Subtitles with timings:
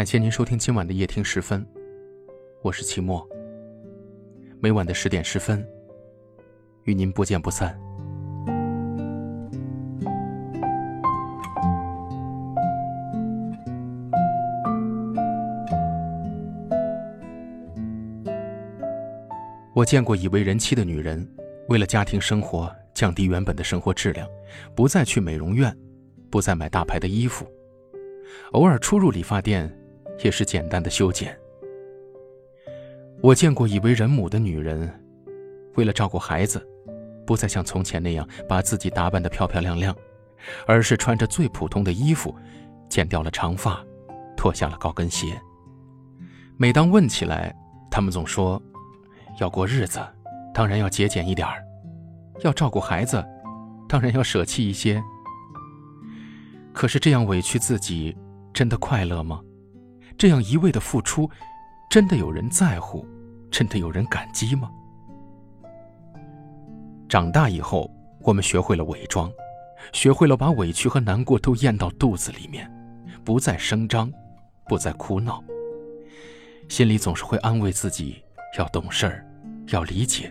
[0.00, 1.62] 感谢您收听今晚的夜听十分，
[2.62, 3.22] 我是齐墨。
[4.58, 5.62] 每晚的十点十分，
[6.84, 7.78] 与您不见不散。
[19.74, 21.30] 我见过已为人妻的女人，
[21.68, 24.26] 为了家庭生活降低原本的生活质量，
[24.74, 25.76] 不再去美容院，
[26.30, 27.46] 不再买大牌的衣服，
[28.52, 29.70] 偶尔出入理发店，
[30.22, 31.36] 也是简单的修剪。
[33.20, 34.90] 我见过已为人母的女人，
[35.76, 36.66] 为了照顾孩子，
[37.26, 39.94] 不再像从前那样把自己打扮得漂漂亮亮，
[40.66, 42.34] 而是穿着最普通的衣服，
[42.88, 43.84] 剪掉了长发，
[44.36, 45.38] 脱下了高跟鞋。
[46.56, 47.54] 每当问起来，
[47.90, 48.60] 他们总说。
[49.38, 50.00] 要过日子，
[50.52, 51.54] 当然要节俭一点儿；
[52.42, 53.24] 要照顾孩子，
[53.88, 55.02] 当然要舍弃一些。
[56.74, 58.14] 可是这样委屈自己，
[58.52, 59.40] 真的快乐吗？
[60.20, 61.30] 这样一味的付出，
[61.88, 63.06] 真的有人在乎？
[63.50, 64.70] 真的有人感激吗？
[67.08, 67.90] 长大以后，
[68.20, 69.32] 我们学会了伪装，
[69.94, 72.70] 学会了把委屈和难过都咽到肚子里面，
[73.24, 74.12] 不再声张，
[74.68, 75.42] 不再哭闹，
[76.68, 78.22] 心里总是会安慰自己
[78.58, 79.26] 要懂事儿。
[79.68, 80.30] 要理解，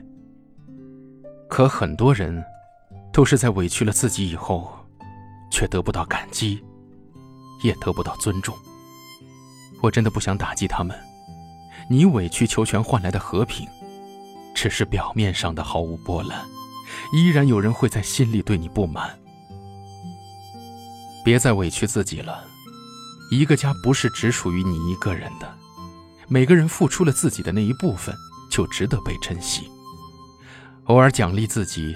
[1.50, 2.46] 可很多人
[3.12, 4.70] 都是在委屈了自己以后，
[5.50, 6.64] 却得不到感激，
[7.64, 8.56] 也得不到尊重。
[9.82, 10.98] 我真的不想打击他们，
[11.90, 13.68] 你委曲求全换来的和平，
[14.54, 16.46] 只是表面上的毫无波澜，
[17.14, 19.18] 依然有人会在心里对你不满。
[21.24, 22.46] 别再委屈自己了，
[23.32, 25.54] 一个家不是只属于你一个人的，
[26.28, 28.16] 每个人付出了自己的那一部分。
[28.52, 29.70] 就值得被珍惜。
[30.86, 31.96] 偶尔奖励自己，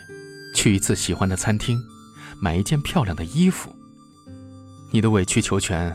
[0.55, 1.81] 去一次喜欢的餐厅，
[2.39, 3.75] 买一件漂亮的衣服。
[4.91, 5.91] 你的委曲求全，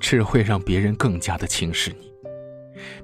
[0.00, 2.10] 只会让别人更加的轻视你。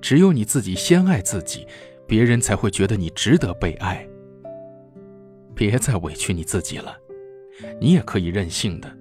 [0.00, 1.66] 只有你自己先爱自己，
[2.06, 4.04] 别人才会觉得你值得被爱。
[5.54, 6.96] 别再委屈你自己了，
[7.80, 8.92] 你也可以任性的，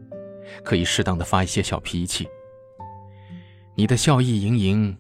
[0.64, 2.28] 可以适当的发一些小脾气。
[3.76, 4.96] 你的笑意盈盈。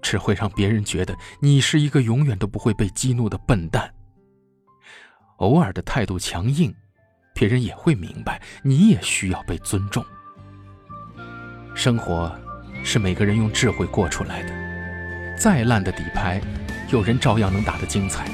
[0.00, 3.92] 只会让别人觉得你是一个永远都不会被激怒的笨蛋。
[5.38, 6.72] 偶尔的态度强硬，
[7.34, 10.02] 别人也会明白你也需要被尊重。
[11.78, 12.28] 生活
[12.82, 14.52] 是每个人用智慧过出来的，
[15.38, 16.40] 再烂的底牌，
[16.90, 18.24] 有人照样能打得精彩；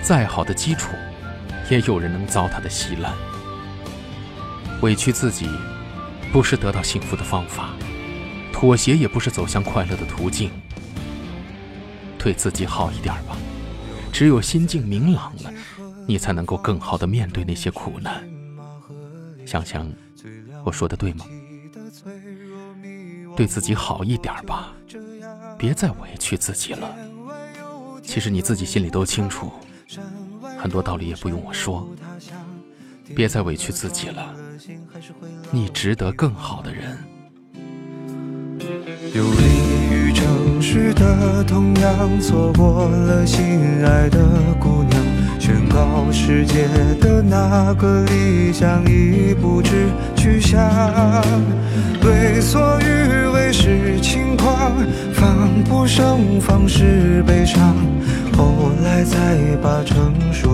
[0.00, 0.88] 再好的基础，
[1.68, 3.12] 也有人能糟蹋的稀烂。
[4.80, 5.46] 委屈自己，
[6.32, 7.76] 不是得到幸福的方法；
[8.50, 10.50] 妥协也不是走向快乐的途径。
[12.16, 13.36] 对自己好一点吧，
[14.10, 15.52] 只有心境明朗了，
[16.08, 18.26] 你才能够更好的面对那些苦难。
[19.44, 19.86] 想想，
[20.64, 21.26] 我说的对吗？
[23.36, 24.72] 对自己好一点吧，
[25.58, 26.94] 别再委屈自己了。
[28.02, 29.50] 其实你自己心里都清楚，
[30.58, 31.88] 很多道理也不用我说。
[33.14, 34.34] 别再委屈自己了，
[35.50, 36.96] 你值得更好的人。
[40.60, 44.18] 是的，同样错过了心爱的
[44.58, 45.04] 姑娘，
[45.46, 46.66] 宣告世界
[46.98, 50.58] 的那个理想已不知去向。
[52.02, 54.72] 为所欲为是轻狂，
[55.12, 57.76] 防不胜防是悲伤，
[58.34, 60.48] 后来才把成熟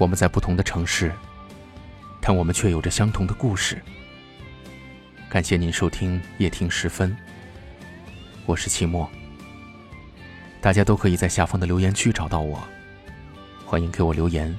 [0.00, 1.12] 我们在不同的城市，
[2.22, 3.78] 但我们却有着相同的故事。
[5.28, 7.14] 感谢您收听夜听时分，
[8.46, 9.06] 我是期末。
[10.58, 12.66] 大家都可以在下方的留言区找到我，
[13.66, 14.58] 欢迎给我留言，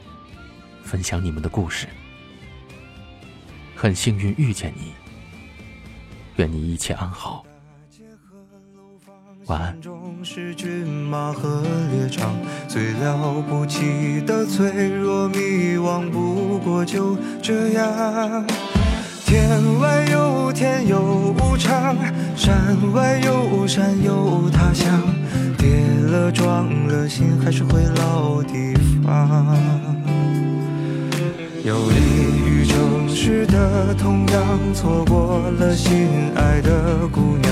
[0.84, 1.88] 分享你们的故事。
[3.76, 4.94] 很幸运遇见你，
[6.36, 7.44] 愿你一切安好，
[9.48, 9.76] 晚安。
[10.24, 12.36] 是骏马和猎场
[12.68, 18.46] 最了不起的脆弱迷惘，不过就这样。
[19.26, 21.98] 天外有天有无常，
[22.36, 25.02] 山外有山有他乡。
[25.58, 25.68] 跌
[26.12, 29.58] 了撞了，心还是会老地方。
[31.64, 31.96] 有利
[32.46, 37.52] 于城市的同样错过了心爱的姑娘，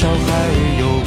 [0.00, 0.99] 少还有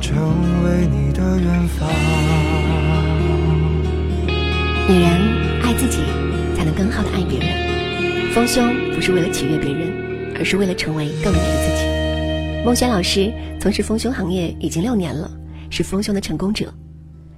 [0.00, 1.88] 成为你的远方。
[4.88, 5.98] 女人爱自己，
[6.56, 8.32] 才能更好的爱别人。
[8.32, 8.64] 丰胸
[8.94, 12.64] 不是为了取悦别人，而是为了成为更美的自己。
[12.64, 15.30] 孟轩老师从事丰胸行业已经六年了，
[15.70, 16.72] 是丰胸的成功者。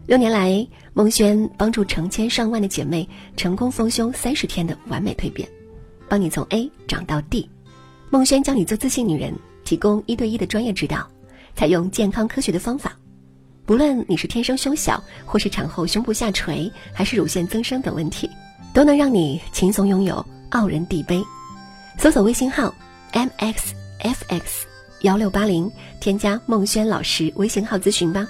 [0.07, 5.49] 六年来，孟轩帮助成千上万的姐妹成功丰胸三十天的完美蜕变，
[6.09, 7.49] 帮你从 A 长到 D。
[8.11, 9.35] 孟轩教你做自信女人，
[9.65, 11.07] 提供一对一的专业指导，
[11.59, 12.97] 采用健康科学的方法。
[13.67, 18.31] 不论你是天生胸小，或是产后胸部下垂，还是乳腺增生等问题，
[18.73, 21.21] 都能让你轻松拥有傲人地杯。
[21.99, 22.73] 搜索微信号
[23.13, 24.43] mxfx
[25.01, 25.69] 幺六八零，
[26.01, 28.25] 添加孟轩老师微信号咨询吧。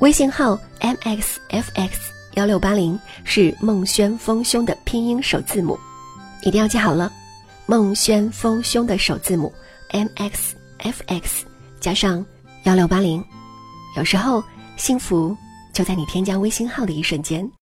[0.00, 1.92] 微信号 mxfx
[2.34, 5.78] 幺六八零是孟轩丰胸的拼音首字母，
[6.42, 7.10] 一定要记好了。
[7.64, 9.50] 孟轩丰胸的首字母
[9.92, 11.40] mxfx
[11.80, 12.22] 加上
[12.66, 13.24] 幺六八零，
[13.96, 14.42] 有时候。
[14.76, 15.34] 幸福
[15.72, 17.50] 就在你添加微信号的一瞬间。